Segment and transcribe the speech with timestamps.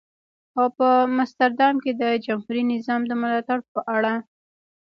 [0.57, 4.13] او په مستر دام کې د جمهوري نظام د ملاتړ په اړه.